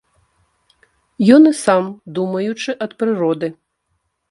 Ён 1.35 1.43
і 1.51 1.51
сам 1.65 1.85
думаючы 2.17 2.69
ад 2.89 2.99
прыроды. 3.05 3.47